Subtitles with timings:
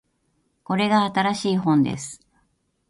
[0.63, 2.19] これが新しい本です